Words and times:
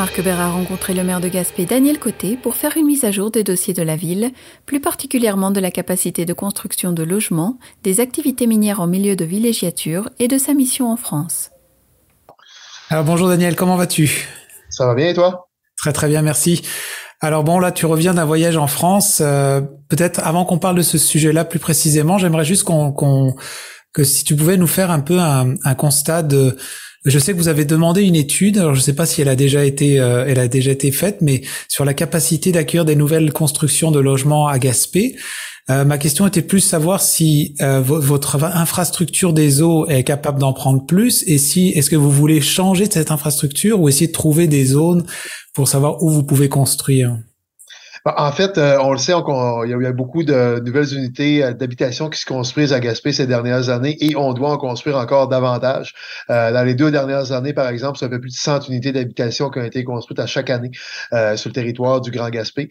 Marc 0.00 0.22
Bert 0.22 0.40
a 0.40 0.50
rencontré 0.50 0.94
le 0.94 1.04
maire 1.04 1.20
de 1.20 1.28
Gaspé, 1.28 1.66
Daniel 1.66 1.98
Côté, 1.98 2.38
pour 2.38 2.56
faire 2.56 2.78
une 2.78 2.86
mise 2.86 3.04
à 3.04 3.10
jour 3.10 3.30
des 3.30 3.44
dossiers 3.44 3.74
de 3.74 3.82
la 3.82 3.96
ville, 3.96 4.30
plus 4.64 4.80
particulièrement 4.80 5.50
de 5.50 5.60
la 5.60 5.70
capacité 5.70 6.24
de 6.24 6.32
construction 6.32 6.92
de 6.92 7.02
logements, 7.02 7.58
des 7.82 8.00
activités 8.00 8.46
minières 8.46 8.80
en 8.80 8.86
milieu 8.86 9.14
de 9.14 9.26
villégiature 9.26 10.08
et 10.18 10.26
de 10.26 10.38
sa 10.38 10.54
mission 10.54 10.90
en 10.90 10.96
France. 10.96 11.50
Alors 12.88 13.04
bonjour 13.04 13.28
Daniel, 13.28 13.56
comment 13.56 13.76
vas-tu? 13.76 14.26
Ça 14.70 14.86
va 14.86 14.94
bien 14.94 15.08
et 15.08 15.14
toi? 15.14 15.50
Très 15.76 15.92
très 15.92 16.08
bien, 16.08 16.22
merci. 16.22 16.62
Alors 17.20 17.44
bon, 17.44 17.58
là, 17.58 17.70
tu 17.70 17.84
reviens 17.84 18.14
d'un 18.14 18.24
voyage 18.24 18.56
en 18.56 18.68
France. 18.68 19.20
Euh, 19.20 19.60
peut-être 19.90 20.20
avant 20.20 20.46
qu'on 20.46 20.58
parle 20.58 20.76
de 20.76 20.82
ce 20.82 20.96
sujet-là 20.96 21.44
plus 21.44 21.58
précisément, 21.58 22.16
j'aimerais 22.16 22.46
juste 22.46 22.64
qu'on, 22.64 23.34
que 23.92 24.04
si 24.04 24.24
tu 24.24 24.34
pouvais 24.34 24.56
nous 24.56 24.66
faire 24.66 24.90
un 24.90 25.00
peu 25.00 25.18
un, 25.18 25.56
un, 25.62 25.74
constat 25.74 26.22
de. 26.22 26.56
Je 27.06 27.18
sais 27.18 27.32
que 27.32 27.38
vous 27.38 27.48
avez 27.48 27.64
demandé 27.64 28.02
une 28.02 28.16
étude. 28.16 28.58
Alors 28.58 28.74
je 28.74 28.80
ne 28.80 28.84
sais 28.84 28.94
pas 28.94 29.06
si 29.06 29.22
elle 29.22 29.28
a 29.28 29.36
déjà 29.36 29.64
été, 29.64 29.98
euh, 29.98 30.26
elle 30.26 30.38
a 30.38 30.48
déjà 30.48 30.70
été 30.70 30.92
faite, 30.92 31.18
mais 31.22 31.40
sur 31.66 31.86
la 31.86 31.94
capacité 31.94 32.52
d'accueillir 32.52 32.84
des 32.84 32.96
nouvelles 32.96 33.32
constructions 33.32 33.90
de 33.90 34.00
logements 34.00 34.48
à 34.48 34.58
Gaspé. 34.58 35.16
Euh, 35.70 35.84
ma 35.84 35.96
question 35.96 36.26
était 36.26 36.42
plus 36.42 36.60
savoir 36.60 37.00
si 37.00 37.54
euh, 37.62 37.80
votre 37.80 38.42
infrastructure 38.42 39.32
des 39.32 39.62
eaux 39.62 39.86
est 39.88 40.04
capable 40.04 40.40
d'en 40.40 40.52
prendre 40.52 40.84
plus 40.84 41.24
et 41.26 41.38
si 41.38 41.68
est-ce 41.70 41.88
que 41.88 41.96
vous 41.96 42.10
voulez 42.10 42.42
changer 42.42 42.86
cette 42.90 43.10
infrastructure 43.10 43.80
ou 43.80 43.88
essayer 43.88 44.08
de 44.08 44.12
trouver 44.12 44.46
des 44.46 44.66
zones 44.66 45.06
pour 45.54 45.68
savoir 45.68 46.02
où 46.02 46.10
vous 46.10 46.22
pouvez 46.22 46.50
construire? 46.50 47.16
Bah, 48.04 48.14
en 48.16 48.32
fait, 48.32 48.56
euh, 48.56 48.78
on 48.80 48.92
le 48.92 48.98
sait, 48.98 49.12
il 49.12 49.70
y 49.70 49.86
a 49.86 49.92
beaucoup 49.92 50.22
de 50.22 50.58
nouvelles 50.64 50.94
unités 50.94 51.44
euh, 51.44 51.52
d'habitation 51.52 52.08
qui 52.08 52.18
se 52.18 52.24
construisent 52.24 52.72
à 52.72 52.80
Gaspé 52.80 53.12
ces 53.12 53.26
dernières 53.26 53.68
années 53.68 53.96
et 54.00 54.16
on 54.16 54.32
doit 54.32 54.50
en 54.52 54.56
construire 54.56 54.96
encore 54.96 55.28
davantage. 55.28 55.92
Euh, 56.30 56.50
dans 56.50 56.64
les 56.64 56.74
deux 56.74 56.90
dernières 56.90 57.32
années, 57.32 57.52
par 57.52 57.68
exemple, 57.68 57.98
ça 57.98 58.08
fait 58.08 58.18
plus 58.18 58.30
de 58.30 58.36
100 58.36 58.68
unités 58.68 58.92
d'habitation 58.92 59.50
qui 59.50 59.58
ont 59.58 59.64
été 59.64 59.84
construites 59.84 60.18
à 60.18 60.26
chaque 60.26 60.48
année 60.48 60.70
sur 61.36 61.50
le 61.50 61.52
territoire 61.52 62.00
du 62.00 62.10
Grand 62.10 62.30
Gaspé. 62.30 62.68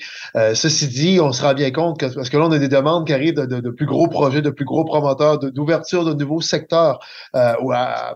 ceci 0.54 0.88
dit, 0.88 1.20
on 1.22 1.32
se 1.32 1.44
rend 1.44 1.54
bien 1.54 1.72
compte 1.72 2.00
que, 2.00 2.08
parce 2.08 2.30
que 2.30 2.38
là, 2.38 2.46
on 2.46 2.52
a 2.52 2.60
des 2.60 2.68
demandes 2.68 3.06
qui 3.06 3.14
arrivent 3.14 3.36
de, 3.36 3.70
plus 3.70 3.86
gros 3.86 4.08
projets, 4.08 4.42
de 4.42 4.50
plus 4.50 4.66
gros 4.66 4.84
promoteurs, 4.84 5.40
d'ouverture 5.40 6.06
de, 6.06 6.14
nouveaux 6.14 6.42
secteurs 6.42 7.00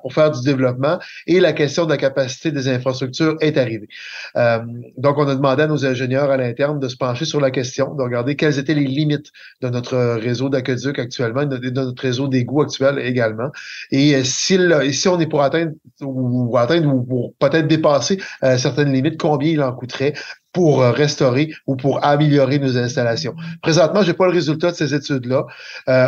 pour 0.01 0.13
faire 0.13 0.31
du 0.31 0.41
développement 0.43 0.99
et 1.27 1.39
la 1.39 1.53
question 1.53 1.85
de 1.85 1.91
la 1.91 1.97
capacité 1.97 2.51
des 2.51 2.67
infrastructures 2.69 3.35
est 3.41 3.57
arrivée. 3.57 3.87
donc, 4.97 5.17
on 5.17 5.27
a 5.27 5.35
demandé 5.35 5.63
à 5.63 5.67
nos 5.67 5.85
ingénieurs 5.85 6.31
à 6.31 6.37
l'interne 6.37 6.79
de 6.79 6.87
se 6.87 6.97
pencher 7.03 7.25
sur 7.25 7.41
la 7.41 7.51
question, 7.51 7.93
de 7.95 8.01
regarder 8.01 8.37
quelles 8.37 8.57
étaient 8.59 8.73
les 8.73 8.85
limites 8.85 9.29
de 9.61 9.67
notre 9.67 9.97
réseau 10.27 10.47
d'aqueduc 10.47 10.99
actuellement, 10.99 11.45
de 11.45 11.69
notre 11.69 12.01
réseau 12.01 12.29
d'égouts 12.29 12.61
actuel 12.61 12.97
également. 12.99 13.49
Et 13.91 14.15
euh, 14.15 14.23
si, 14.23 14.57
si 14.93 15.07
on 15.09 15.19
est 15.19 15.27
pour 15.27 15.41
atteindre 15.41 15.73
ou, 16.01 16.57
atteindre 16.57 16.87
ou 16.93 17.35
peut-être 17.39 17.67
dépasser 17.67 18.21
euh, 18.43 18.57
certaines 18.57 18.93
limites, 18.93 19.19
combien 19.19 19.51
il 19.51 19.61
en 19.61 19.73
coûterait 19.73 20.13
pour 20.53 20.81
euh, 20.81 20.91
restaurer 20.91 21.53
ou 21.67 21.75
pour 21.75 22.05
améliorer 22.05 22.57
nos 22.59 22.77
installations? 22.77 23.35
Présentement, 23.61 24.01
j'ai 24.01 24.13
pas 24.13 24.27
le 24.27 24.33
résultat 24.33 24.71
de 24.71 24.77
ces 24.77 24.93
études-là. 24.93 25.45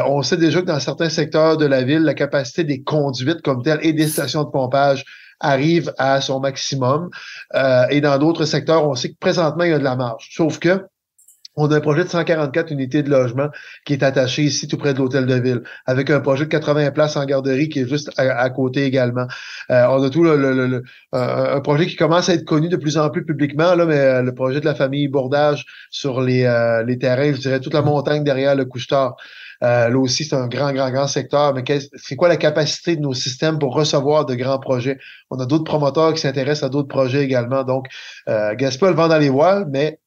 on 0.08 0.22
sait 0.22 0.38
déjà 0.38 0.62
que 0.62 0.68
dans 0.68 0.80
certains 0.80 1.10
secteurs 1.10 1.58
de 1.58 1.66
la 1.66 1.84
ville, 1.84 2.04
la 2.04 2.14
capacité 2.14 2.64
des 2.64 2.84
conduites 2.84 3.42
comme 3.42 3.64
telles 3.64 3.82
et 3.82 3.92
des 3.92 4.08
stations 4.08 4.46
de 4.46 4.50
pompage 4.50 5.04
arrive 5.40 5.94
à 5.98 6.22
son 6.22 6.40
maximum. 6.40 7.10
Euh, 7.54 7.86
et 7.90 8.02
dans 8.02 8.18
d'autres 8.18 8.46
secteurs, 8.46 8.88
on 8.88 8.96
sait 8.96 9.10
que 9.10 9.18
présentement, 9.20 9.64
il 9.64 9.72
y 9.72 9.74
a 9.74 9.80
de 9.80 9.84
la 9.84 9.96
marge. 9.96 10.30
Sauf 10.32 10.60
que 10.60 10.86
on 11.58 11.72
a 11.72 11.78
un 11.78 11.80
projet 11.80 12.04
de 12.04 12.10
144 12.10 12.72
unités 12.72 13.02
de 13.02 13.10
logement 13.10 13.48
qui 13.86 13.94
est 13.94 14.04
attaché 14.04 14.44
ici 14.44 14.68
tout 14.68 14.76
près 14.78 14.94
de 14.94 15.00
l'hôtel 15.00 15.26
de 15.26 15.36
ville, 15.36 15.64
avec 15.86 16.10
un 16.10 16.20
projet 16.20 16.44
de 16.44 16.50
80 16.50 16.92
places 16.92 17.16
en 17.16 17.24
garderie 17.24 17.70
qui 17.70 17.80
est 17.80 17.88
juste 17.88 18.12
à, 18.18 18.50
côté 18.50 18.84
également. 18.84 19.26
Euh, 19.72 19.86
on 19.90 20.04
a 20.04 20.10
tout 20.10 20.22
le, 20.22 20.84
un 21.14 21.62
projet 21.62 21.86
qui 21.86 21.96
commence 21.96 22.28
à 22.28 22.34
être 22.34 22.44
connu 22.44 22.68
de 22.68 22.76
plus 22.76 22.98
en 22.98 23.10
plus 23.10 23.24
publiquement, 23.24 23.74
là, 23.74 23.86
mais 23.86 23.98
euh, 23.98 24.22
le 24.22 24.34
projet 24.34 24.60
de 24.60 24.66
la 24.66 24.76
famille 24.76 25.08
Bordage 25.08 25.66
sur 25.92 26.20
les, 26.20 26.44
les 26.86 26.98
terrains, 26.98 27.32
je 27.32 27.40
dirais 27.40 27.62
toute 27.62 27.74
la 27.74 27.82
montagne 27.82 28.26
derrière 28.26 28.56
le 28.56 28.66
couche-tard. 28.66 29.16
Euh, 29.64 29.90
là 29.90 29.98
aussi, 29.98 30.24
c'est 30.24 30.36
un 30.36 30.48
grand, 30.48 30.74
grand, 30.74 30.92
grand 30.92 31.08
secteur. 31.08 31.54
Mais 31.54 31.64
c'est 31.96 32.16
quoi 32.16 32.28
la 32.28 32.38
capacité 32.38 32.96
de 32.96 33.02
nos 33.02 33.14
systèmes 33.14 33.60
pour 33.60 33.74
recevoir 33.74 34.26
de 34.26 34.36
grands 34.36 34.60
projets? 34.60 34.98
On 35.30 35.40
a 35.40 35.46
d'autres 35.46 35.64
promoteurs 35.64 36.14
qui 36.14 36.22
s'intéressent 36.22 36.64
à 36.64 36.70
d'autres 36.70 36.88
projets 36.88 37.24
également. 37.24 37.64
Donc, 37.64 37.88
euh, 38.30 38.54
le 38.60 38.94
vent 38.94 39.08
dans 39.08 39.18
les 39.18 39.30
voiles, 39.30 39.66
mais 39.70 40.00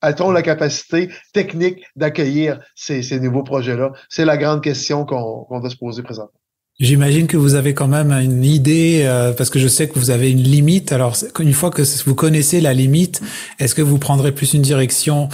a-t-on 0.00 0.30
la 0.30 0.42
capacité 0.42 1.10
technique 1.32 1.84
d'accueillir 1.96 2.60
ces, 2.74 3.02
ces, 3.02 3.20
nouveaux 3.20 3.44
projets-là? 3.44 3.92
C'est 4.08 4.24
la 4.24 4.36
grande 4.36 4.62
question 4.62 5.04
qu'on 5.04 5.60
doit 5.60 5.70
se 5.70 5.76
poser 5.76 6.02
présentement. 6.02 6.38
J'imagine 6.80 7.26
que 7.26 7.36
vous 7.36 7.54
avez 7.54 7.74
quand 7.74 7.86
même 7.86 8.10
une 8.12 8.44
idée, 8.44 9.02
euh, 9.04 9.32
parce 9.32 9.50
que 9.50 9.58
je 9.58 9.68
sais 9.68 9.88
que 9.88 9.98
vous 9.98 10.10
avez 10.10 10.30
une 10.30 10.42
limite. 10.42 10.90
Alors, 10.90 11.16
une 11.38 11.52
fois 11.52 11.70
que 11.70 11.82
vous 12.04 12.14
connaissez 12.14 12.60
la 12.60 12.72
limite, 12.72 13.20
est-ce 13.58 13.74
que 13.74 13.82
vous 13.82 13.98
prendrez 13.98 14.32
plus 14.32 14.54
une 14.54 14.62
direction 14.62 15.28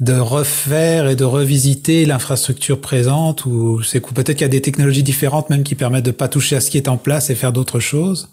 de 0.00 0.18
refaire 0.18 1.08
et 1.08 1.16
de 1.16 1.24
revisiter 1.24 2.06
l'infrastructure 2.06 2.80
présente 2.80 3.44
ou 3.44 3.82
c'est 3.82 4.00
peut-être 4.00 4.38
qu'il 4.38 4.42
y 4.42 4.44
a 4.44 4.48
des 4.48 4.62
technologies 4.62 5.02
différentes 5.02 5.50
même 5.50 5.62
qui 5.62 5.74
permettent 5.74 6.06
de 6.06 6.10
pas 6.10 6.28
toucher 6.28 6.56
à 6.56 6.60
ce 6.60 6.70
qui 6.70 6.78
est 6.78 6.88
en 6.88 6.96
place 6.96 7.28
et 7.30 7.34
faire 7.34 7.52
d'autres 7.52 7.80
choses 7.80 8.30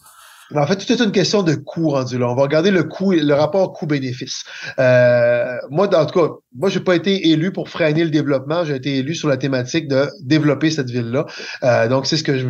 en 0.55 0.66
fait, 0.66 0.78
tout 0.78 0.91
est 0.91 1.03
une 1.03 1.11
question 1.11 1.44
de 1.44 1.55
coût 1.55 1.89
rendu 1.89 2.17
là. 2.17 2.29
On 2.29 2.35
va 2.35 2.44
regarder 2.44 2.72
le 2.72 2.83
coût, 2.83 3.11
le 3.11 3.33
rapport 3.33 3.73
coût-bénéfice. 3.73 4.45
Euh, 4.79 5.57
moi, 5.69 5.94
en 5.94 6.05
tout 6.05 6.19
cas, 6.19 6.33
moi, 6.57 6.69
j'ai 6.69 6.79
pas 6.79 6.95
été 6.95 7.29
élu 7.29 7.51
pour 7.51 7.69
freiner 7.69 8.03
le 8.03 8.09
développement. 8.09 8.66
J'ai 8.66 8.75
été 8.75 8.97
élu 8.97 9.13
sur 9.13 9.29
la 9.29 9.38
thématique 9.38 9.88
de 9.88 10.09
développer 10.22 10.72
cette 10.72 10.90
ville-là. 10.90 11.25
Euh, 11.63 11.88
donc, 11.88 12.07
c'est 12.07 12.18
ce 12.18 12.23
que 12.23 12.38
je, 12.38 12.47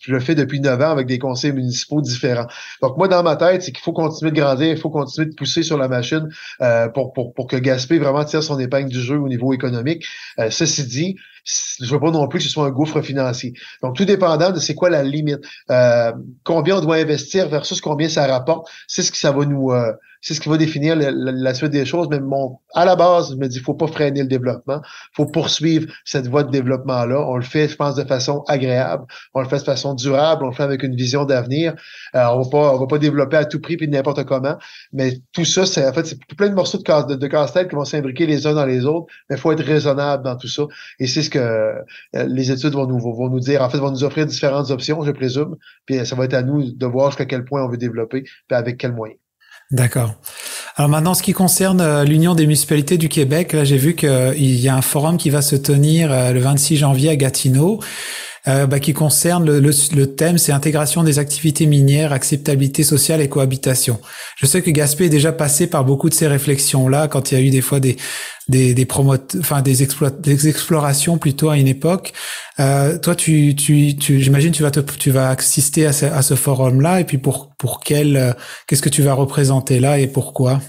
je, 0.00 0.18
fais 0.18 0.34
depuis 0.34 0.60
neuf 0.60 0.80
ans 0.80 0.90
avec 0.90 1.06
des 1.06 1.18
conseils 1.18 1.52
municipaux 1.52 2.02
différents. 2.02 2.46
Donc, 2.82 2.98
moi, 2.98 3.08
dans 3.08 3.22
ma 3.22 3.36
tête, 3.36 3.62
c'est 3.62 3.72
qu'il 3.72 3.82
faut 3.82 3.92
continuer 3.92 4.30
de 4.30 4.36
grandir, 4.36 4.68
il 4.68 4.76
faut 4.76 4.90
continuer 4.90 5.28
de 5.28 5.34
pousser 5.34 5.62
sur 5.62 5.78
la 5.78 5.88
machine 5.88 6.28
euh, 6.60 6.88
pour, 6.88 7.12
pour, 7.12 7.32
pour 7.32 7.46
que 7.46 7.56
Gaspé 7.56 7.98
vraiment 7.98 8.24
tire 8.24 8.42
son 8.42 8.58
épingle 8.58 8.90
du 8.90 9.00
jeu 9.00 9.18
au 9.18 9.28
niveau 9.28 9.54
économique. 9.54 10.04
Euh, 10.38 10.50
ceci 10.50 10.84
dit, 10.84 11.16
je 11.44 11.90
veux 11.90 12.00
pas 12.00 12.10
non 12.10 12.26
plus 12.28 12.38
que 12.38 12.44
ce 12.44 12.50
soit 12.50 12.66
un 12.66 12.70
gouffre 12.70 13.00
financier. 13.00 13.52
Donc, 13.82 13.96
tout 13.96 14.04
dépendant 14.04 14.50
de 14.50 14.58
c'est 14.58 14.74
quoi 14.74 14.90
la 14.90 15.02
limite, 15.02 15.40
euh, 15.70 16.12
combien 16.44 16.78
on 16.78 16.80
doit 16.80 16.96
investir 16.96 17.48
versus 17.48 17.80
combien 17.80 18.08
ça 18.08 18.26
rapporte, 18.26 18.68
c'est 18.86 19.02
ce 19.02 19.10
que 19.10 19.18
ça 19.18 19.32
va 19.32 19.44
nous, 19.44 19.70
euh, 19.72 19.92
c'est 20.20 20.34
ce 20.34 20.40
qui 20.40 20.48
va 20.48 20.56
définir 20.56 20.96
la, 20.96 21.54
suite 21.54 21.70
des 21.70 21.84
choses. 21.84 22.08
Mais 22.10 22.18
bon, 22.20 22.58
à 22.74 22.84
la 22.84 22.96
base, 22.96 23.30
je 23.32 23.36
me 23.36 23.46
dis, 23.48 23.60
faut 23.60 23.74
pas 23.74 23.86
freiner 23.86 24.22
le 24.22 24.28
développement, 24.28 24.80
faut 25.14 25.26
poursuivre 25.26 25.92
cette 26.04 26.26
voie 26.26 26.42
de 26.42 26.50
développement-là. 26.50 27.20
On 27.28 27.36
le 27.36 27.42
fait, 27.42 27.68
je 27.68 27.76
pense, 27.76 27.94
de 27.94 28.04
façon 28.04 28.44
agréable, 28.48 29.04
on 29.34 29.40
le 29.40 29.48
fait 29.48 29.58
de 29.58 29.62
façon 29.62 29.94
durable, 29.94 30.44
on 30.44 30.48
le 30.48 30.54
fait 30.54 30.62
avec 30.62 30.82
une 30.82 30.94
vision 30.94 31.24
d'avenir. 31.24 31.74
Euh, 32.14 32.26
on 32.32 32.42
va 32.42 32.50
pas, 32.50 32.74
on 32.74 32.78
va 32.78 32.86
pas 32.86 32.98
développer 32.98 33.36
à 33.36 33.44
tout 33.44 33.60
prix 33.60 33.76
puis 33.76 33.88
n'importe 33.88 34.24
comment. 34.24 34.56
Mais 34.92 35.20
tout 35.32 35.44
ça, 35.44 35.66
c'est 35.66 35.86
en 35.86 35.92
fait, 35.92 36.06
c'est 36.06 36.18
plein 36.36 36.48
de 36.48 36.54
morceaux 36.54 36.78
de, 36.78 36.82
casse, 36.82 37.06
de, 37.06 37.26
casse-tête 37.26 37.68
qui 37.68 37.74
vont 37.74 37.84
s'imbriquer 37.84 38.26
les 38.26 38.46
uns 38.46 38.54
dans 38.54 38.66
les 38.66 38.84
autres. 38.84 39.06
Mais 39.30 39.36
faut 39.36 39.52
être 39.52 39.64
raisonnable 39.64 40.24
dans 40.24 40.36
tout 40.36 40.48
ça. 40.48 40.64
Et 40.98 41.06
c'est 41.06 41.22
ce 41.22 41.30
que 41.30 41.38
euh, 41.38 41.82
les 42.14 42.50
études 42.50 42.74
vont 42.74 42.86
nous, 42.86 42.98
vont 42.98 43.28
nous 43.28 43.40
dire. 43.40 43.62
En 43.62 43.70
fait, 43.70 43.78
vont 43.78 43.90
nous 43.90 44.04
offrir 44.04 44.26
différentes 44.26 44.70
options, 44.70 45.02
je 45.02 45.12
présume. 45.12 45.56
Puis 45.86 46.04
ça 46.06 46.16
va 46.16 46.24
être 46.24 46.34
à 46.34 46.42
nous 46.42 46.72
de 46.72 46.86
voir 46.86 47.10
jusqu'à 47.10 47.26
quel 47.26 47.44
point 47.44 47.62
on 47.64 47.68
veut 47.68 47.76
développer, 47.76 48.22
puis 48.22 48.56
avec 48.56 48.78
quels 48.78 48.92
moyens. 48.92 49.18
D'accord. 49.70 50.14
Alors 50.76 50.88
maintenant, 50.88 51.12
ce 51.12 51.22
qui 51.22 51.32
concerne 51.32 51.82
euh, 51.82 52.04
l'Union 52.04 52.34
des 52.34 52.44
municipalités 52.44 52.96
du 52.96 53.10
Québec, 53.10 53.52
là 53.52 53.64
j'ai 53.64 53.76
vu 53.76 53.94
qu'il 53.94 54.60
y 54.60 54.68
a 54.68 54.74
un 54.74 54.80
forum 54.80 55.18
qui 55.18 55.28
va 55.28 55.42
se 55.42 55.56
tenir 55.56 56.10
euh, 56.10 56.32
le 56.32 56.40
26 56.40 56.78
janvier 56.78 57.10
à 57.10 57.16
Gatineau. 57.16 57.78
Euh, 58.46 58.66
bah, 58.66 58.78
qui 58.78 58.92
concerne 58.92 59.44
le, 59.44 59.58
le, 59.60 60.06
thème, 60.14 60.38
c'est 60.38 60.52
intégration 60.52 61.02
des 61.02 61.18
activités 61.18 61.66
minières, 61.66 62.12
acceptabilité 62.12 62.84
sociale 62.84 63.20
et 63.20 63.28
cohabitation. 63.28 64.00
Je 64.36 64.46
sais 64.46 64.62
que 64.62 64.70
Gaspé 64.70 65.06
est 65.06 65.10
déjà 65.10 65.32
passé 65.32 65.66
par 65.66 65.84
beaucoup 65.84 66.08
de 66.08 66.14
ces 66.14 66.28
réflexions-là 66.28 67.08
quand 67.08 67.32
il 67.32 67.38
y 67.38 67.40
a 67.40 67.44
eu 67.44 67.50
des 67.50 67.60
fois 67.60 67.80
des 67.80 67.96
des, 68.48 68.72
des 68.74 68.86
enfin 69.40 69.60
des, 69.60 69.86
des 70.20 70.48
explorations 70.48 71.18
plutôt 71.18 71.50
à 71.50 71.58
une 71.58 71.68
époque. 71.68 72.12
Euh, 72.60 72.98
toi, 72.98 73.14
tu, 73.14 73.54
tu, 73.54 73.96
tu 73.96 74.20
j'imagine 74.20 74.52
tu 74.52 74.62
vas 74.62 74.70
te, 74.70 74.80
tu 74.80 75.10
vas 75.10 75.30
assister 75.30 75.86
à 75.86 75.92
ce, 75.92 76.06
à 76.06 76.22
ce 76.22 76.34
forum-là 76.34 77.00
et 77.00 77.04
puis 77.04 77.18
pour 77.18 77.50
pour 77.58 77.80
quel, 77.80 78.16
euh, 78.16 78.32
qu'est-ce 78.66 78.82
que 78.82 78.88
tu 78.88 79.02
vas 79.02 79.14
représenter 79.14 79.80
là 79.80 79.98
et 79.98 80.06
pourquoi? 80.06 80.60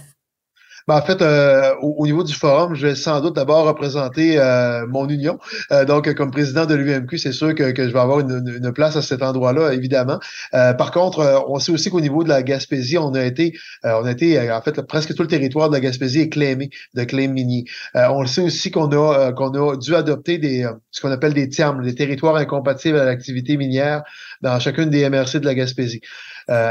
Ben, 0.89 0.95
en 0.95 1.01
fait, 1.03 1.21
euh, 1.21 1.75
au, 1.83 2.07
niveau 2.07 2.23
du 2.23 2.33
forum, 2.33 2.73
je 2.73 2.87
vais 2.87 2.95
sans 2.95 3.21
doute 3.21 3.35
d'abord 3.35 3.67
représenter 3.67 4.39
euh, 4.39 4.87
mon 4.87 5.07
union. 5.07 5.37
Euh, 5.71 5.85
donc, 5.85 6.11
comme 6.15 6.31
président 6.31 6.65
de 6.65 6.73
l'UMQ, 6.73 7.19
c'est 7.19 7.31
sûr 7.31 7.53
que, 7.53 7.69
que, 7.69 7.87
je 7.87 7.93
vais 7.93 7.99
avoir 7.99 8.21
une, 8.21 8.59
une 8.59 8.73
place 8.73 8.95
à 8.95 9.03
cet 9.03 9.21
endroit-là, 9.21 9.71
évidemment. 9.71 10.19
par 10.51 10.89
contre, 10.89 11.45
on 11.47 11.59
sait 11.59 11.71
aussi 11.71 11.91
qu'au 11.91 12.01
niveau 12.01 12.23
de 12.23 12.29
la 12.29 12.41
Gaspésie, 12.41 12.97
on 12.97 13.13
a 13.13 13.23
été, 13.23 13.53
on 13.83 14.03
a 14.03 14.09
été, 14.09 14.51
en 14.51 14.61
fait, 14.63 14.81
presque 14.81 15.13
tout 15.13 15.21
le 15.21 15.27
territoire 15.27 15.69
de 15.69 15.75
la 15.75 15.79
Gaspésie 15.79 16.21
est 16.21 16.29
clémé 16.29 16.71
de 16.95 17.03
claim 17.03 17.27
mini. 17.27 17.65
on 17.93 18.21
le 18.21 18.27
sait 18.27 18.41
aussi 18.41 18.71
qu'on 18.71 18.89
a, 18.91 19.31
qu'on 19.33 19.51
a 19.51 19.77
dû 19.77 19.93
adopter 19.93 20.39
des, 20.39 20.67
ce 20.89 21.01
qu'on 21.01 21.11
appelle 21.11 21.35
des 21.35 21.49
termes, 21.49 21.83
des 21.83 21.93
territoires 21.93 22.35
incompatibles 22.37 22.97
à 22.97 23.05
l'activité 23.05 23.57
minière 23.57 24.01
dans 24.41 24.59
chacune 24.59 24.89
des 24.89 25.07
MRC 25.07 25.39
de 25.39 25.45
la 25.45 25.53
Gaspésie. 25.53 26.01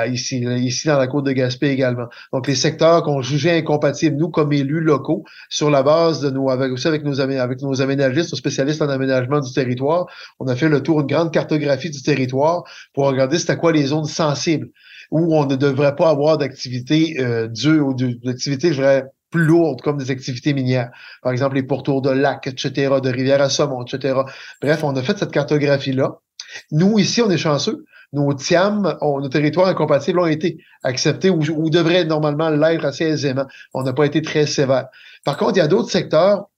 Ici, 0.06 0.38
ici 0.38 0.88
dans 0.88 0.98
la 0.98 1.06
côte 1.06 1.24
de 1.24 1.32
Gaspé 1.32 1.68
également. 1.68 2.06
Donc, 2.32 2.46
les 2.46 2.54
secteurs 2.54 3.02
qu'on 3.02 3.22
jugeait 3.22 3.58
incompatibles 3.58 4.16
nous, 4.16 4.28
comme 4.28 4.52
élus 4.52 4.80
locaux, 4.80 5.24
sur 5.48 5.70
la 5.70 5.82
base 5.82 6.20
de 6.20 6.30
nos, 6.30 6.50
avec 6.50 6.72
aussi 6.72 6.88
avec 6.88 7.04
nos, 7.04 7.20
avec 7.20 7.62
nos 7.62 7.80
aménagistes, 7.80 8.32
nos 8.32 8.38
spécialistes 8.38 8.82
en 8.82 8.88
aménagement 8.88 9.40
du 9.40 9.52
territoire, 9.52 10.06
on 10.40 10.48
a 10.48 10.56
fait 10.56 10.68
le 10.68 10.82
tour, 10.82 11.00
une 11.00 11.06
grande 11.06 11.32
cartographie 11.32 11.90
du 11.90 12.02
territoire 12.02 12.64
pour 12.94 13.06
regarder 13.06 13.38
c'était 13.38 13.56
quoi 13.56 13.72
les 13.72 13.86
zones 13.86 14.06
sensibles 14.06 14.68
où 15.10 15.34
on 15.36 15.46
ne 15.46 15.56
devrait 15.56 15.96
pas 15.96 16.10
avoir 16.10 16.38
d'activité 16.38 17.16
euh, 17.20 17.48
ou 17.64 17.94
d'activité, 17.94 18.72
je 18.72 18.80
dirais, 18.80 19.04
plus 19.30 19.44
lourdes 19.44 19.80
comme 19.82 19.98
des 19.98 20.10
activités 20.10 20.54
minières. 20.54 20.90
Par 21.22 21.32
exemple, 21.32 21.56
les 21.56 21.62
pourtours 21.62 22.02
de 22.02 22.10
lacs, 22.10 22.46
etc., 22.46 22.96
de 23.02 23.10
rivières 23.10 23.42
à 23.42 23.50
saumon, 23.50 23.84
etc. 23.84 24.20
Bref, 24.62 24.84
on 24.84 24.96
a 24.96 25.02
fait 25.02 25.18
cette 25.18 25.30
cartographie-là. 25.30 26.18
Nous, 26.72 26.98
ici, 26.98 27.20
on 27.20 27.30
est 27.30 27.38
chanceux. 27.38 27.84
Nos 28.12 28.32
TIAM, 28.32 28.96
nos 29.02 29.28
territoires 29.28 29.68
incompatibles 29.68 30.18
ont 30.20 30.26
été 30.26 30.58
acceptés 30.82 31.28
ou, 31.28 31.42
ou 31.56 31.70
devraient 31.70 32.04
normalement 32.04 32.48
l'être 32.48 32.84
assez 32.84 33.04
aisément. 33.04 33.44
On 33.74 33.82
n'a 33.82 33.92
pas 33.92 34.06
été 34.06 34.22
très 34.22 34.46
sévère. 34.46 34.86
Par 35.24 35.36
contre, 35.36 35.56
il 35.56 35.58
y 35.58 35.62
a 35.62 35.68
d'autres 35.68 35.90
secteurs, 35.90 36.48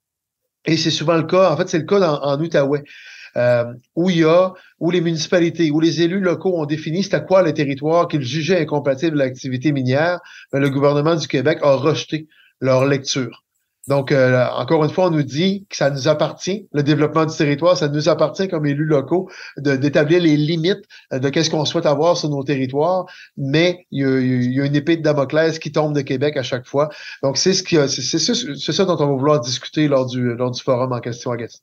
et 0.64 0.76
c'est 0.76 0.90
souvent 0.90 1.16
le 1.16 1.24
cas, 1.24 1.50
en 1.50 1.56
fait, 1.56 1.68
c'est 1.68 1.78
le 1.78 1.84
cas 1.84 2.00
en 2.00 2.40
Outaouais. 2.40 2.84
Euh, 3.36 3.72
où 3.94 4.10
il 4.10 4.18
y 4.18 4.24
a, 4.24 4.52
où 4.80 4.90
les 4.90 5.00
municipalités, 5.00 5.70
où 5.70 5.78
les 5.78 6.02
élus 6.02 6.18
locaux 6.18 6.58
ont 6.60 6.66
défini 6.66 7.04
c'était 7.04 7.24
quoi 7.24 7.42
le 7.42 7.54
territoire 7.54 8.08
qu'ils 8.08 8.22
jugeaient 8.22 8.60
incompatible 8.60 9.20
avec 9.20 9.34
l'activité 9.34 9.70
minière, 9.70 10.18
ben, 10.52 10.58
le 10.58 10.68
gouvernement 10.68 11.14
du 11.14 11.28
Québec 11.28 11.60
a 11.62 11.76
rejeté 11.76 12.26
leur 12.60 12.86
lecture. 12.86 13.44
Donc, 13.90 14.12
euh, 14.12 14.46
encore 14.56 14.84
une 14.84 14.90
fois, 14.90 15.08
on 15.08 15.10
nous 15.10 15.24
dit 15.24 15.66
que 15.68 15.76
ça 15.76 15.90
nous 15.90 16.06
appartient, 16.06 16.68
le 16.72 16.84
développement 16.84 17.26
du 17.26 17.36
territoire, 17.36 17.76
ça 17.76 17.88
nous 17.88 18.08
appartient 18.08 18.46
comme 18.46 18.64
élus 18.64 18.84
locaux 18.84 19.28
d'établir 19.56 20.22
les 20.22 20.36
limites 20.36 20.84
de 21.10 21.28
qu'est-ce 21.28 21.50
qu'on 21.50 21.64
souhaite 21.64 21.86
avoir 21.86 22.16
sur 22.16 22.28
nos 22.28 22.44
territoires, 22.44 23.06
mais 23.36 23.86
il 23.90 24.52
y, 24.54 24.60
a, 24.60 24.64
une 24.64 24.76
épée 24.76 24.96
de 24.96 25.02
Damoclès 25.02 25.58
qui 25.58 25.72
tombe 25.72 25.92
de 25.92 26.02
Québec 26.02 26.36
à 26.36 26.44
chaque 26.44 26.68
fois. 26.68 26.88
Donc, 27.24 27.36
c'est 27.36 27.52
ce 27.52 27.64
qui 27.64 27.76
c'est 27.88 28.72
ça 28.72 28.84
dont 28.84 28.96
on 29.00 29.06
va 29.08 29.12
vouloir 29.12 29.40
discuter 29.40 29.88
lors 29.88 30.06
du, 30.06 30.36
lors 30.36 30.52
du 30.52 30.62
forum 30.62 30.92
en 30.92 31.00
question, 31.00 31.32
Agathe. 31.32 31.58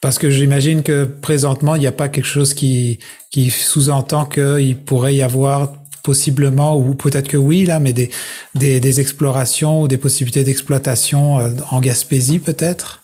Parce 0.00 0.18
que 0.18 0.30
j'imagine 0.30 0.84
que 0.84 1.04
présentement, 1.04 1.74
il 1.74 1.80
n'y 1.80 1.88
a 1.88 1.92
pas 1.92 2.08
quelque 2.08 2.28
chose 2.28 2.54
qui, 2.54 3.00
qui 3.32 3.50
sous-entend 3.50 4.24
qu'il 4.24 4.78
pourrait 4.78 5.16
y 5.16 5.22
avoir 5.22 5.72
possiblement, 6.02 6.76
ou 6.76 6.94
peut-être 6.94 7.28
que 7.28 7.36
oui, 7.36 7.64
là, 7.64 7.80
mais 7.80 7.92
des, 7.92 8.10
des, 8.54 8.80
des 8.80 9.00
explorations 9.00 9.82
ou 9.82 9.88
des 9.88 9.98
possibilités 9.98 10.44
d'exploitation 10.44 11.38
euh, 11.40 11.50
en 11.70 11.80
Gaspésie, 11.80 12.38
peut-être? 12.38 12.99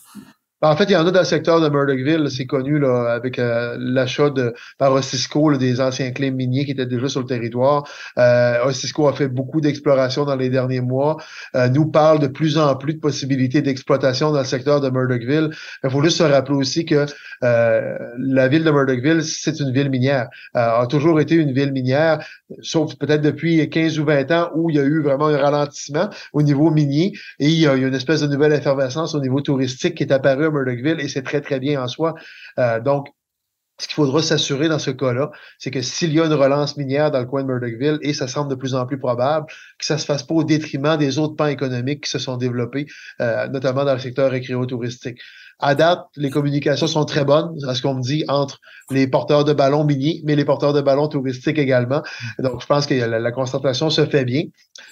Ben, 0.67 0.73
en 0.73 0.77
fait, 0.77 0.87
il 0.87 0.93
y 0.93 0.97
en 0.97 1.07
a 1.07 1.11
dans 1.13 1.21
le 1.21 1.25
secteur 1.25 1.61
de 1.61 1.69
Murdochville, 1.69 2.29
c'est 2.29 2.47
connu 2.47 2.81
là, 2.81 3.13
avec 3.13 3.39
euh, 3.39 3.77
l'achat 3.79 4.31
de 4.31 4.53
par 4.79 4.93
Osisco 4.93 5.57
des 5.57 5.81
anciens 5.81 6.11
clés 6.11 6.33
miniers 6.33 6.65
qui 6.65 6.73
étaient 6.73 6.87
déjà 6.87 7.09
sur 7.09 7.21
le 7.21 7.27
territoire. 7.27 7.85
Euh, 8.19 8.65
Osisco 8.65 9.07
a 9.07 9.13
fait 9.13 9.29
beaucoup 9.29 9.61
d'exploration 9.61 10.25
dans 10.25 10.35
les 10.35 10.49
derniers 10.49 10.81
mois, 10.81 11.19
euh, 11.55 11.69
nous 11.69 11.87
parle 11.87 12.19
de 12.19 12.27
plus 12.27 12.59
en 12.59 12.75
plus 12.75 12.95
de 12.95 12.99
possibilités 12.99 13.63
d'exploitation 13.63 14.33
dans 14.33 14.41
le 14.41 14.45
secteur 14.45 14.81
de 14.81 14.91
Murdochville. 14.91 15.51
Il 15.85 15.91
faut 15.91 16.03
juste 16.03 16.19
se 16.19 16.25
rappeler 16.25 16.57
aussi 16.57 16.85
que 16.85 17.07
euh, 17.45 17.99
la 18.19 18.49
ville 18.49 18.65
de 18.65 18.71
Murdochville, 18.73 19.23
c'est 19.23 19.61
une 19.61 19.71
ville 19.71 19.89
minière, 19.89 20.29
a 20.55 20.85
toujours 20.89 21.21
été 21.21 21.37
une 21.37 21.53
ville 21.53 21.71
minière, 21.71 22.19
sauf 22.61 22.97
peut-être 22.97 23.23
depuis 23.23 23.71
15 23.71 24.01
ou 24.01 24.05
20 24.05 24.33
ans 24.33 24.51
où 24.57 24.69
il 24.71 24.75
y 24.75 24.81
a 24.81 24.85
eu 24.85 25.01
vraiment 25.01 25.27
un 25.27 25.39
ralentissement 25.39 26.11
au 26.33 26.43
niveau 26.43 26.71
minier 26.71 27.13
et 27.39 27.47
il 27.47 27.61
y 27.61 27.69
a, 27.69 27.77
il 27.77 27.83
y 27.83 27.85
a 27.85 27.89
une 27.89 27.95
espèce 27.95 28.21
de 28.23 28.27
nouvelle 28.27 28.53
effervescence 28.53 29.15
au 29.15 29.21
niveau 29.21 29.41
touristique 29.41 29.95
qui 29.95 30.03
est 30.03 30.13
apparue 30.13 30.56
Murdochville 30.57 31.01
et 31.01 31.09
c'est 31.09 31.23
très, 31.23 31.41
très 31.41 31.61
bien 31.61 31.83
en 31.83 31.89
soi. 31.89 32.15
Euh, 32.59 32.81
donc, 32.81 33.09
ce 33.79 33.89
qu'il 33.89 33.95
faudra 33.95 34.23
s'assurer 34.23 34.69
dans 34.69 34.79
ce 34.79 34.91
cas-là, 34.91 35.31
c'est 35.59 35.71
que 35.71 35.83
s'il 35.83 36.13
y 36.13 36.21
a 36.21 36.25
une 36.25 36.33
relance 36.33 36.77
minière 36.79 37.11
dans 37.11 37.21
le 37.21 37.27
coin 37.27 37.43
de 37.43 37.49
Murdochville, 37.49 37.99
et 38.01 38.15
ça 38.15 38.27
semble 38.27 38.51
de 38.51 38.55
plus 38.55 38.75
en 38.75 38.87
plus 38.87 38.99
probable, 38.99 39.47
que 39.79 39.85
ça 39.85 39.99
se 39.99 40.07
fasse 40.07 40.23
pas 40.23 40.35
au 40.35 40.45
détriment 40.45 40.97
des 40.97 41.19
autres 41.19 41.37
pans 41.37 41.47
économiques 41.47 42.05
qui 42.05 42.11
se 42.11 42.19
sont 42.19 42.39
développés, 42.39 42.87
euh, 43.21 43.49
notamment 43.49 43.85
dans 43.85 43.93
le 43.93 43.99
secteur 43.99 44.31
récréo-touristique. 44.31 45.21
À 45.59 45.75
date, 45.75 46.07
les 46.17 46.29
communications 46.29 46.87
sont 46.87 47.07
très 47.07 47.25
bonnes, 47.25 47.57
à 47.67 47.75
ce 47.75 47.81
qu'on 47.81 47.95
me 47.95 48.03
dit, 48.03 48.25
entre 48.29 48.61
les 48.91 49.07
porteurs 49.07 49.45
de 49.45 49.55
ballons 49.55 49.85
miniers, 49.85 50.21
mais 50.25 50.37
les 50.37 50.45
porteurs 50.45 50.75
de 50.75 50.83
ballons 50.83 51.09
touristiques 51.09 51.59
également. 51.59 52.03
Donc, 52.39 52.61
je 52.61 52.67
pense 52.67 52.87
que 52.87 52.93
la, 52.93 53.19
la 53.19 53.47
se 53.91 54.07
fait 54.07 54.25
bien. 54.27 54.43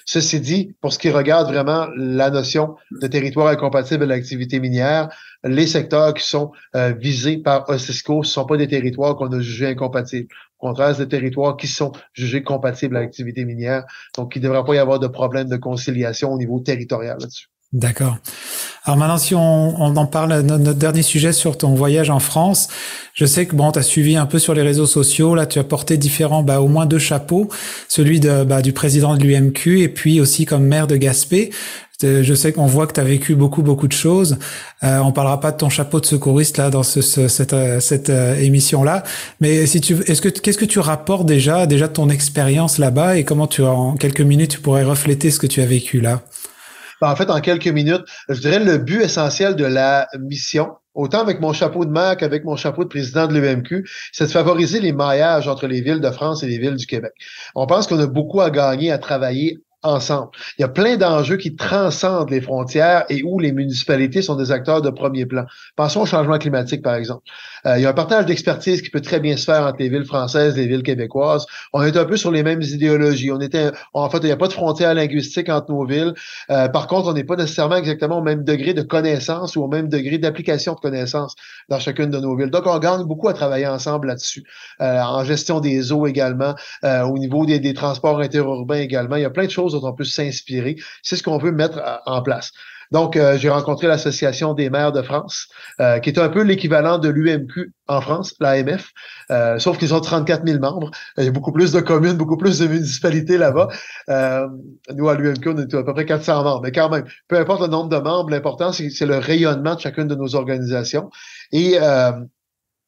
Ceci 0.06 0.40
dit, 0.40 0.74
pour 0.80 0.92
ce 0.92 0.98
qui 0.98 1.10
regarde 1.10 1.48
vraiment 1.48 1.86
la 1.96 2.30
notion 2.30 2.76
de 3.02 3.06
territoire 3.06 3.48
incompatible 3.48 4.04
à 4.04 4.06
l'activité 4.06 4.58
minière, 4.58 5.10
les 5.44 5.66
secteurs 5.66 6.14
qui 6.14 6.26
sont 6.26 6.52
euh, 6.74 6.94
visés 6.98 7.36
par 7.36 7.68
OSISCO 7.68 8.20
ne 8.20 8.24
sont 8.24 8.46
pas 8.46 8.56
des 8.56 8.68
territoires 8.68 9.16
qu'on 9.16 9.30
a 9.32 9.40
jugés 9.40 9.66
incompatibles. 9.66 10.28
Au 10.58 10.68
contraire, 10.68 10.94
c'est 10.94 11.04
des 11.04 11.08
territoires 11.08 11.58
qui 11.58 11.66
sont 11.66 11.92
jugés 12.14 12.42
compatibles 12.42 12.96
à 12.96 13.00
l'activité 13.00 13.44
minière. 13.44 13.84
Donc, 14.16 14.34
il 14.34 14.40
ne 14.40 14.48
devrait 14.48 14.64
pas 14.64 14.74
y 14.74 14.78
avoir 14.78 14.98
de 14.98 15.08
problème 15.08 15.48
de 15.48 15.58
conciliation 15.58 16.32
au 16.32 16.38
niveau 16.38 16.60
territorial 16.60 17.18
là-dessus. 17.20 17.48
D'accord. 17.74 18.18
Alors 18.84 18.96
maintenant, 18.96 19.18
si 19.18 19.34
on, 19.34 19.82
on 19.82 19.96
en 19.96 20.06
parle, 20.06 20.42
notre, 20.42 20.74
dernier 20.74 21.02
sujet 21.02 21.32
sur 21.32 21.58
ton 21.58 21.74
voyage 21.74 22.08
en 22.08 22.20
France, 22.20 22.68
je 23.14 23.26
sais 23.26 23.46
que 23.46 23.56
bon, 23.56 23.72
tu 23.72 23.80
as 23.80 23.82
suivi 23.82 24.14
un 24.14 24.26
peu 24.26 24.38
sur 24.38 24.54
les 24.54 24.62
réseaux 24.62 24.86
sociaux, 24.86 25.34
là 25.34 25.44
tu 25.44 25.58
as 25.58 25.64
porté 25.64 25.96
différents, 25.96 26.44
bah, 26.44 26.60
au 26.60 26.68
moins 26.68 26.86
deux 26.86 27.00
chapeaux, 27.00 27.48
celui 27.88 28.20
de, 28.20 28.44
bah, 28.44 28.62
du 28.62 28.72
président 28.72 29.16
de 29.16 29.24
l'UMQ 29.24 29.80
et 29.80 29.88
puis 29.88 30.20
aussi 30.20 30.44
comme 30.44 30.64
maire 30.64 30.86
de 30.86 30.94
Gaspé. 30.96 31.50
Euh, 32.04 32.22
je 32.22 32.34
sais 32.34 32.52
qu'on 32.52 32.66
voit 32.66 32.86
que 32.86 32.92
tu 32.92 33.00
as 33.00 33.04
vécu 33.04 33.34
beaucoup 33.34 33.62
beaucoup 33.62 33.88
de 33.88 33.92
choses. 33.92 34.38
Euh, 34.84 34.98
on 34.98 35.10
parlera 35.10 35.40
pas 35.40 35.50
de 35.50 35.56
ton 35.56 35.68
chapeau 35.68 35.98
de 35.98 36.06
secouriste 36.06 36.58
là 36.58 36.70
dans 36.70 36.84
ce, 36.84 37.00
cette, 37.00 37.54
euh, 37.54 37.80
cette 37.80 38.10
euh, 38.10 38.38
émission 38.38 38.84
là, 38.84 39.02
mais 39.40 39.66
si 39.66 39.80
tu 39.80 39.96
est-ce 40.06 40.20
que 40.20 40.28
qu'est-ce 40.28 40.58
que 40.58 40.64
tu 40.64 40.78
rapportes 40.78 41.26
déjà 41.26 41.66
déjà 41.66 41.88
de 41.88 41.92
ton 41.92 42.08
expérience 42.08 42.78
là-bas 42.78 43.16
et 43.16 43.24
comment 43.24 43.48
tu 43.48 43.62
en 43.62 43.94
quelques 43.94 44.20
minutes 44.20 44.52
tu 44.52 44.60
pourrais 44.60 44.84
refléter 44.84 45.32
ce 45.32 45.40
que 45.40 45.48
tu 45.48 45.60
as 45.60 45.66
vécu 45.66 46.00
là? 46.00 46.22
Ben, 47.00 47.10
en 47.10 47.16
fait, 47.16 47.30
en 47.30 47.40
quelques 47.40 47.68
minutes, 47.68 48.04
je 48.28 48.40
dirais 48.40 48.58
le 48.58 48.78
but 48.78 49.02
essentiel 49.02 49.56
de 49.56 49.64
la 49.64 50.08
mission, 50.18 50.72
autant 50.94 51.20
avec 51.20 51.40
mon 51.40 51.52
chapeau 51.52 51.84
de 51.84 51.90
maire 51.90 52.16
qu'avec 52.16 52.44
mon 52.44 52.56
chapeau 52.56 52.84
de 52.84 52.88
président 52.88 53.26
de 53.26 53.38
l'UMQ, 53.38 53.88
c'est 54.12 54.26
de 54.26 54.30
favoriser 54.30 54.80
les 54.80 54.92
maillages 54.92 55.48
entre 55.48 55.66
les 55.66 55.80
villes 55.80 56.00
de 56.00 56.10
France 56.10 56.42
et 56.42 56.46
les 56.46 56.58
villes 56.58 56.76
du 56.76 56.86
Québec. 56.86 57.12
On 57.54 57.66
pense 57.66 57.86
qu'on 57.86 57.98
a 57.98 58.06
beaucoup 58.06 58.40
à 58.40 58.50
gagner 58.50 58.90
à 58.90 58.98
travailler 58.98 59.58
ensemble. 59.84 60.30
Il 60.58 60.62
y 60.62 60.64
a 60.64 60.68
plein 60.68 60.96
d'enjeux 60.96 61.36
qui 61.36 61.54
transcendent 61.54 62.30
les 62.30 62.40
frontières 62.40 63.04
et 63.08 63.22
où 63.22 63.38
les 63.38 63.52
municipalités 63.52 64.22
sont 64.22 64.34
des 64.34 64.50
acteurs 64.50 64.82
de 64.82 64.90
premier 64.90 65.26
plan. 65.26 65.44
Pensons 65.76 66.02
au 66.02 66.06
changement 66.06 66.38
climatique, 66.38 66.82
par 66.82 66.94
exemple. 66.94 67.22
Euh, 67.66 67.78
il 67.78 67.82
y 67.82 67.86
a 67.86 67.90
un 67.90 67.94
partage 67.94 68.26
d'expertise 68.26 68.82
qui 68.82 68.90
peut 68.90 69.00
très 69.00 69.20
bien 69.20 69.36
se 69.36 69.44
faire 69.44 69.66
entre 69.66 69.76
les 69.78 69.88
villes 69.88 70.04
françaises 70.04 70.56
les 70.56 70.66
villes 70.66 70.82
québécoises. 70.82 71.46
On 71.72 71.82
est 71.82 71.96
un 71.96 72.04
peu 72.04 72.16
sur 72.16 72.30
les 72.30 72.42
mêmes 72.42 72.62
idéologies. 72.62 73.30
On 73.30 73.40
était, 73.40 73.70
en 73.92 74.08
fait, 74.10 74.18
il 74.18 74.26
n'y 74.26 74.32
a 74.32 74.36
pas 74.36 74.48
de 74.48 74.52
frontières 74.52 74.94
linguistiques 74.94 75.48
entre 75.48 75.70
nos 75.70 75.84
villes. 75.84 76.14
Euh, 76.50 76.68
par 76.68 76.86
contre, 76.86 77.08
on 77.08 77.12
n'est 77.12 77.24
pas 77.24 77.36
nécessairement 77.36 77.76
exactement 77.76 78.18
au 78.18 78.22
même 78.22 78.44
degré 78.44 78.74
de 78.74 78.82
connaissance 78.82 79.56
ou 79.56 79.62
au 79.62 79.68
même 79.68 79.88
degré 79.88 80.18
d'application 80.18 80.74
de 80.74 80.80
connaissance 80.80 81.34
dans 81.68 81.78
chacune 81.78 82.10
de 82.10 82.18
nos 82.18 82.36
villes. 82.36 82.50
Donc, 82.50 82.66
on 82.66 82.78
gagne 82.78 83.04
beaucoup 83.04 83.28
à 83.28 83.34
travailler 83.34 83.66
ensemble 83.66 84.08
là-dessus. 84.08 84.44
Euh, 84.80 85.00
en 85.00 85.24
gestion 85.24 85.60
des 85.60 85.92
eaux 85.92 86.06
également, 86.06 86.54
au 86.82 87.18
niveau 87.18 87.46
des 87.46 87.74
transports 87.74 88.20
interurbains 88.20 88.76
également. 88.76 89.16
Il 89.16 89.22
y 89.22 89.26
a 89.26 89.30
plein 89.30 89.46
de 89.46 89.50
choses 89.50 89.73
on 89.82 89.92
peut 89.92 90.04
s'inspirer. 90.04 90.76
C'est 91.02 91.16
ce 91.16 91.22
qu'on 91.22 91.38
veut 91.38 91.52
mettre 91.52 91.78
euh, 91.78 91.96
en 92.06 92.22
place. 92.22 92.52
Donc, 92.92 93.16
euh, 93.16 93.36
j'ai 93.38 93.48
rencontré 93.48 93.86
l'Association 93.86 94.54
des 94.54 94.70
maires 94.70 94.92
de 94.92 95.02
France, 95.02 95.48
euh, 95.80 95.98
qui 95.98 96.10
est 96.10 96.18
un 96.18 96.28
peu 96.28 96.42
l'équivalent 96.42 96.98
de 96.98 97.08
l'UMQ 97.08 97.72
en 97.88 98.00
France, 98.00 98.34
l'AMF, 98.40 98.92
sauf 99.58 99.78
qu'ils 99.78 99.94
ont 99.94 100.00
34 100.00 100.46
000 100.46 100.60
membres. 100.60 100.90
Il 101.18 101.24
y 101.24 101.28
a 101.28 101.30
beaucoup 101.30 101.52
plus 101.52 101.72
de 101.72 101.80
communes, 101.80 102.16
beaucoup 102.16 102.36
plus 102.36 102.58
de 102.58 102.66
municipalités 102.66 103.36
là-bas. 103.36 103.68
nous, 104.94 105.08
à 105.08 105.14
l'UMQ, 105.14 105.48
on 105.48 105.58
est 105.58 105.74
à 105.74 105.82
peu 105.82 105.92
près 105.92 106.06
400 106.06 106.44
membres. 106.44 106.62
Mais 106.62 106.72
quand 106.72 106.88
même, 106.88 107.04
peu 107.28 107.38
importe 107.38 107.62
le 107.62 107.68
nombre 107.68 107.88
de 107.88 107.96
membres, 107.96 108.30
l'important, 108.30 108.72
c'est 108.72 109.06
le 109.06 109.18
rayonnement 109.18 109.74
de 109.74 109.80
chacune 109.80 110.06
de 110.06 110.14
nos 110.14 110.34
organisations. 110.34 111.10
Et 111.52 111.78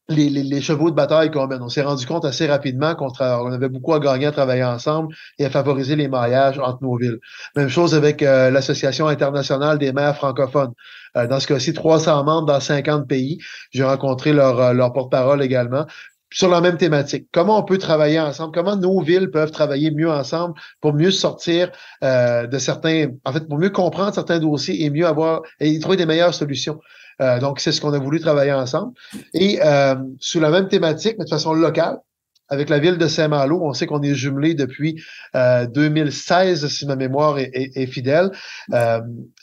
les, 0.08 0.60
chevaux 0.60 0.90
de 0.90 0.94
bataille 0.94 1.30
qu'on 1.30 1.46
mène. 1.46 1.62
On 1.62 1.68
s'est 1.68 1.82
rendu 1.82 2.06
compte 2.06 2.24
assez 2.24 2.46
rapidement 2.46 2.94
qu'on 2.94 3.10
on 3.18 3.52
avait 3.52 3.68
beaucoup 3.68 3.94
à 3.94 4.00
gagner 4.00 4.26
à 4.26 4.32
travailler 4.32 4.64
ensemble 4.64 5.14
et 5.38 5.44
à 5.44 5.50
favoriser 5.50 5.96
les 5.96 6.08
mariages 6.08 6.58
entre 6.58 6.82
nos 6.82 6.96
villes. 6.96 7.18
Même 7.56 7.68
chose 7.68 7.94
avec 7.94 8.22
euh, 8.22 8.50
l'Association 8.50 9.08
internationale 9.08 9.78
des 9.78 9.92
maires 9.92 10.16
francophones. 10.16 10.72
Euh, 11.16 11.26
dans 11.26 11.40
ce 11.40 11.46
cas-ci, 11.46 11.72
300 11.72 12.24
membres 12.24 12.46
dans 12.46 12.60
50 12.60 13.08
pays. 13.08 13.38
J'ai 13.72 13.84
rencontré 13.84 14.32
leur, 14.32 14.60
euh, 14.60 14.72
leur 14.72 14.92
porte-parole 14.92 15.42
également 15.42 15.86
sur 16.32 16.48
la 16.48 16.60
même 16.60 16.76
thématique. 16.76 17.28
Comment 17.32 17.58
on 17.58 17.62
peut 17.62 17.78
travailler 17.78 18.20
ensemble? 18.20 18.52
Comment 18.52 18.76
nos 18.76 19.00
villes 19.00 19.30
peuvent 19.30 19.52
travailler 19.52 19.90
mieux 19.90 20.10
ensemble 20.10 20.54
pour 20.80 20.92
mieux 20.92 21.12
sortir 21.12 21.70
de 22.02 22.58
certains, 22.58 23.12
en 23.24 23.32
fait, 23.32 23.46
pour 23.48 23.58
mieux 23.58 23.70
comprendre 23.70 24.12
certains 24.12 24.40
dossiers 24.40 24.84
et 24.84 24.90
mieux 24.90 25.06
avoir 25.06 25.42
et 25.60 25.78
trouver 25.78 25.96
des 25.96 26.04
meilleures 26.04 26.34
solutions? 26.34 26.80
Euh, 27.20 27.38
donc, 27.38 27.60
c'est 27.60 27.72
ce 27.72 27.80
qu'on 27.80 27.92
a 27.92 27.98
voulu 27.98 28.20
travailler 28.20 28.52
ensemble. 28.52 28.92
Et 29.34 29.58
euh, 29.64 29.94
sous 30.20 30.40
la 30.40 30.50
même 30.50 30.68
thématique, 30.68 31.16
mais 31.18 31.24
de 31.24 31.30
façon 31.30 31.52
locale, 31.54 31.98
avec 32.48 32.68
la 32.68 32.78
ville 32.78 32.96
de 32.96 33.08
Saint-Malo, 33.08 33.60
on 33.60 33.72
sait 33.72 33.86
qu'on 33.86 34.02
est 34.02 34.14
jumelé 34.14 34.54
depuis 34.54 35.02
2016, 35.34 36.64
euh, 36.64 36.68
si 36.68 36.86
ma 36.86 36.94
mémoire 36.94 37.40
est, 37.40 37.86
fidèle. 37.86 38.30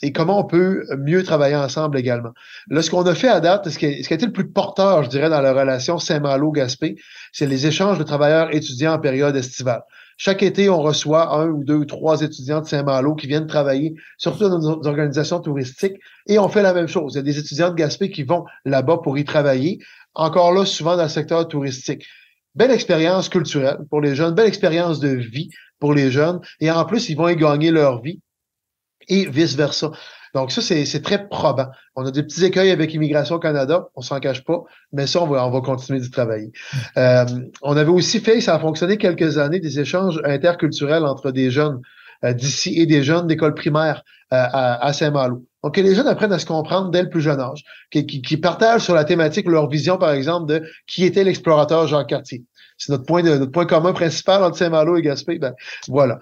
et 0.00 0.12
comment 0.12 0.40
on 0.40 0.44
peut 0.44 0.86
mieux 0.96 1.22
travailler 1.22 1.56
ensemble 1.56 1.98
également. 1.98 2.30
Là, 2.70 2.80
ce 2.80 2.90
qu'on 2.90 3.02
a 3.02 3.14
fait 3.14 3.28
à 3.28 3.40
date, 3.40 3.68
ce 3.68 3.78
qui, 3.78 4.02
ce 4.02 4.08
qui 4.08 4.14
a 4.14 4.16
été 4.16 4.24
le 4.24 4.32
plus 4.32 4.48
porteur, 4.48 5.02
je 5.02 5.10
dirais, 5.10 5.28
dans 5.28 5.42
la 5.42 5.52
relation 5.52 5.98
Saint-Malo-Gaspé, 5.98 6.96
c'est 7.32 7.46
les 7.46 7.66
échanges 7.66 7.98
de 7.98 8.04
travailleurs 8.04 8.54
étudiants 8.54 8.94
en 8.94 8.98
période 8.98 9.36
estivale. 9.36 9.82
Chaque 10.16 10.42
été, 10.42 10.68
on 10.68 10.80
reçoit 10.80 11.34
un 11.34 11.48
ou 11.48 11.64
deux 11.64 11.74
ou 11.74 11.84
trois 11.84 12.22
étudiants 12.22 12.60
de 12.60 12.66
Saint-Malo 12.66 13.14
qui 13.14 13.26
viennent 13.26 13.46
travailler, 13.46 13.94
surtout 14.18 14.48
dans 14.48 14.58
nos 14.58 14.86
organisations 14.86 15.40
touristiques, 15.40 15.96
et 16.26 16.38
on 16.38 16.48
fait 16.48 16.62
la 16.62 16.72
même 16.72 16.86
chose. 16.86 17.14
Il 17.14 17.16
y 17.16 17.20
a 17.20 17.22
des 17.22 17.38
étudiants 17.38 17.70
de 17.70 17.74
Gaspé 17.74 18.10
qui 18.10 18.22
vont 18.22 18.44
là-bas 18.64 18.98
pour 18.98 19.18
y 19.18 19.24
travailler, 19.24 19.78
encore 20.14 20.52
là, 20.52 20.64
souvent 20.64 20.96
dans 20.96 21.02
le 21.02 21.08
secteur 21.08 21.46
touristique. 21.48 22.06
Belle 22.54 22.70
expérience 22.70 23.28
culturelle 23.28 23.78
pour 23.90 24.00
les 24.00 24.14
jeunes, 24.14 24.34
belle 24.34 24.46
expérience 24.46 25.00
de 25.00 25.08
vie 25.08 25.50
pour 25.80 25.92
les 25.92 26.10
jeunes, 26.10 26.40
et 26.60 26.70
en 26.70 26.84
plus, 26.84 27.08
ils 27.08 27.16
vont 27.16 27.28
y 27.28 27.36
gagner 27.36 27.70
leur 27.70 28.00
vie 28.00 28.20
et 29.08 29.26
vice-versa. 29.26 29.90
Donc 30.34 30.50
ça, 30.50 30.60
c'est 30.60 31.02
très 31.02 31.28
probant. 31.28 31.68
On 31.94 32.04
a 32.04 32.10
des 32.10 32.24
petits 32.24 32.44
écueils 32.44 32.70
avec 32.70 32.92
Immigration 32.92 33.38
Canada, 33.38 33.88
on 33.94 34.00
s'en 34.00 34.18
cache 34.18 34.44
pas, 34.44 34.64
mais 34.92 35.06
ça, 35.06 35.22
on 35.22 35.26
va, 35.26 35.46
on 35.46 35.50
va 35.50 35.60
continuer 35.60 36.00
d'y 36.00 36.10
travailler. 36.10 36.50
Euh, 36.96 37.24
on 37.62 37.76
avait 37.76 37.90
aussi 37.90 38.18
fait, 38.18 38.40
ça 38.40 38.56
a 38.56 38.58
fonctionné 38.58 38.98
quelques 38.98 39.38
années, 39.38 39.60
des 39.60 39.78
échanges 39.78 40.20
interculturels 40.24 41.04
entre 41.04 41.30
des 41.30 41.50
jeunes 41.50 41.80
euh, 42.24 42.32
d'ici 42.32 42.80
et 42.80 42.86
des 42.86 43.04
jeunes 43.04 43.28
d'école 43.28 43.54
primaire 43.54 44.02
euh, 44.32 44.36
à, 44.36 44.84
à 44.84 44.92
Saint-Malo. 44.92 45.44
Donc, 45.62 45.76
que 45.76 45.80
les 45.80 45.94
jeunes 45.94 46.08
apprennent 46.08 46.32
à 46.32 46.38
se 46.38 46.46
comprendre 46.46 46.90
dès 46.90 47.02
le 47.02 47.10
plus 47.10 47.20
jeune 47.20 47.40
âge, 47.40 47.62
qui, 47.90 48.04
qui, 48.04 48.20
qui, 48.20 48.36
partagent 48.36 48.82
sur 48.82 48.94
la 48.94 49.04
thématique 49.04 49.46
leur 49.46 49.68
vision, 49.68 49.98
par 49.98 50.10
exemple, 50.10 50.46
de 50.52 50.66
qui 50.86 51.04
était 51.04 51.22
l'explorateur 51.22 51.86
Jean 51.86 52.04
Cartier. 52.04 52.44
C'est 52.76 52.90
notre 52.90 53.04
point 53.04 53.22
de, 53.22 53.36
notre 53.36 53.52
point 53.52 53.66
commun 53.66 53.92
principal 53.92 54.42
entre 54.42 54.56
Saint-Malo 54.56 54.96
et 54.96 55.02
Gaspé. 55.02 55.38
Ben, 55.38 55.54
voilà. 55.86 56.18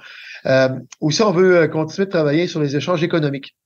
Euh, 0.46 0.68
aussi, 1.00 1.22
on 1.22 1.32
veut 1.32 1.66
continuer 1.68 2.06
de 2.06 2.10
travailler 2.10 2.46
sur 2.46 2.60
les 2.60 2.76
échanges 2.76 3.02
économiques. 3.02 3.56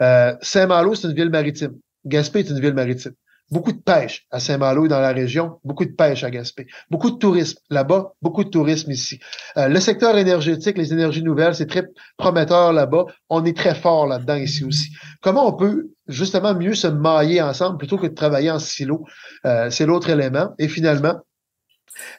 Euh, 0.00 0.34
Saint-Malo, 0.40 0.94
c'est 0.94 1.08
une 1.08 1.14
ville 1.14 1.30
maritime. 1.30 1.74
Gaspé 2.04 2.40
est 2.40 2.50
une 2.50 2.60
ville 2.60 2.74
maritime. 2.74 3.12
Beaucoup 3.50 3.72
de 3.72 3.80
pêche 3.80 4.26
à 4.30 4.40
Saint-Malo 4.40 4.86
et 4.86 4.88
dans 4.88 5.00
la 5.00 5.12
région, 5.12 5.60
beaucoup 5.64 5.84
de 5.84 5.92
pêche 5.92 6.24
à 6.24 6.30
Gaspé. 6.30 6.66
Beaucoup 6.90 7.10
de 7.10 7.18
tourisme 7.18 7.58
là-bas, 7.68 8.14
beaucoup 8.22 8.42
de 8.42 8.48
tourisme 8.48 8.90
ici. 8.90 9.20
Euh, 9.58 9.68
le 9.68 9.80
secteur 9.80 10.16
énergétique, 10.16 10.78
les 10.78 10.94
énergies 10.94 11.22
nouvelles, 11.22 11.54
c'est 11.54 11.66
très 11.66 11.84
prometteur 12.16 12.72
là-bas. 12.72 13.04
On 13.28 13.44
est 13.44 13.56
très 13.56 13.74
fort 13.74 14.06
là-dedans 14.06 14.36
ici 14.36 14.64
aussi. 14.64 14.88
Comment 15.20 15.46
on 15.46 15.52
peut 15.52 15.90
justement 16.08 16.54
mieux 16.54 16.74
se 16.74 16.86
mailler 16.86 17.42
ensemble 17.42 17.76
plutôt 17.76 17.98
que 17.98 18.06
de 18.06 18.14
travailler 18.14 18.50
en 18.50 18.58
silo? 18.58 19.04
Euh, 19.44 19.68
c'est 19.70 19.84
l'autre 19.84 20.08
élément. 20.08 20.54
Et 20.58 20.68
finalement, 20.68 21.20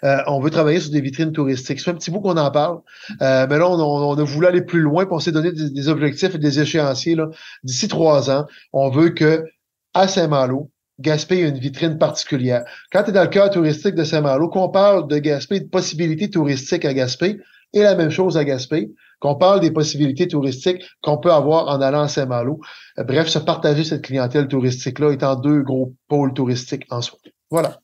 euh, 0.03 0.17
on 0.27 0.39
veut 0.39 0.49
travailler 0.49 0.79
sur 0.79 0.91
des 0.91 1.01
vitrines 1.01 1.31
touristiques. 1.31 1.79
C'est 1.79 1.91
un 1.91 1.95
petit 1.95 2.11
bout 2.11 2.21
qu'on 2.21 2.37
en 2.37 2.51
parle, 2.51 2.79
euh, 3.21 3.47
mais 3.49 3.57
là, 3.57 3.69
on, 3.69 4.17
a 4.17 4.23
voulu 4.23 4.47
aller 4.47 4.61
plus 4.61 4.81
loin, 4.81 5.05
on 5.09 5.19
s'est 5.19 5.31
donné 5.31 5.51
des, 5.51 5.89
objectifs 5.89 6.35
et 6.35 6.37
des 6.37 6.59
échéanciers. 6.59 7.17
D'ici 7.63 7.87
trois 7.87 8.29
ans, 8.29 8.45
on 8.73 8.89
veut 8.89 9.09
que 9.09 9.45
à 9.93 10.07
Saint-Malo, 10.07 10.71
Gaspé 10.99 11.39
ait 11.39 11.49
une 11.49 11.57
vitrine 11.57 11.97
particulière. 11.97 12.63
Quand 12.91 13.03
tu 13.03 13.09
es 13.09 13.13
dans 13.13 13.23
le 13.23 13.29
cœur 13.29 13.49
touristique 13.49 13.95
de 13.95 14.03
Saint-Malo, 14.03 14.49
qu'on 14.49 14.69
parle 14.69 15.07
de 15.07 15.17
Gaspé, 15.17 15.59
de 15.59 15.67
possibilités 15.67 16.29
touristiques 16.29 16.85
à 16.85 16.93
Gaspé, 16.93 17.39
et 17.73 17.81
la 17.81 17.95
même 17.95 18.09
chose 18.09 18.37
à 18.37 18.45
Gaspé, 18.45 18.91
qu'on 19.19 19.35
parle 19.35 19.59
des 19.59 19.71
possibilités 19.71 20.27
touristiques 20.27 20.83
qu'on 21.01 21.17
peut 21.17 21.31
avoir 21.31 21.67
en 21.67 21.81
allant 21.81 22.01
à 22.01 22.07
Saint-Malo. 22.07 22.61
Euh, 22.97 23.03
bref, 23.03 23.27
se 23.27 23.39
partager 23.39 23.83
cette 23.83 24.03
clientèle 24.03 24.47
touristique-là 24.47 25.11
étant 25.11 25.35
deux 25.35 25.61
gros 25.61 25.93
pôles 26.07 26.33
touristiques 26.33 26.85
en 26.89 27.01
soi. 27.01 27.19
Voilà. 27.49 27.79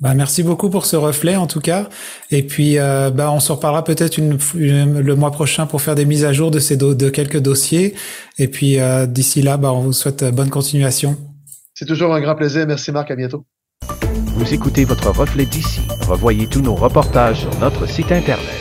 Bah, 0.00 0.14
merci 0.14 0.44
beaucoup 0.44 0.70
pour 0.70 0.86
ce 0.86 0.94
reflet 0.94 1.34
en 1.34 1.46
tout 1.48 1.60
cas. 1.60 1.88
Et 2.30 2.44
puis 2.44 2.78
euh, 2.78 3.10
bah, 3.10 3.32
on 3.32 3.40
se 3.40 3.50
reparlera 3.50 3.82
peut-être 3.82 4.16
une, 4.16 4.38
le 4.54 5.16
mois 5.16 5.32
prochain 5.32 5.66
pour 5.66 5.82
faire 5.82 5.96
des 5.96 6.04
mises 6.04 6.24
à 6.24 6.32
jour 6.32 6.50
de 6.50 6.60
ces 6.60 6.76
de 6.76 7.10
quelques 7.10 7.40
dossiers. 7.40 7.94
Et 8.38 8.46
puis 8.46 8.78
euh, 8.78 9.06
d'ici 9.06 9.42
là, 9.42 9.56
bah, 9.56 9.72
on 9.72 9.80
vous 9.80 9.92
souhaite 9.92 10.24
bonne 10.32 10.50
continuation. 10.50 11.16
C'est 11.74 11.86
toujours 11.86 12.14
un 12.14 12.20
grand 12.20 12.36
plaisir. 12.36 12.66
Merci 12.66 12.92
Marc. 12.92 13.10
À 13.10 13.16
bientôt. 13.16 13.44
Vous 14.36 14.54
écoutez 14.54 14.84
votre 14.84 15.10
reflet 15.10 15.46
d'ici. 15.46 15.80
Revoyez 16.06 16.46
tous 16.46 16.60
nos 16.60 16.76
reportages 16.76 17.40
sur 17.40 17.58
notre 17.58 17.88
site 17.88 18.12
internet. 18.12 18.57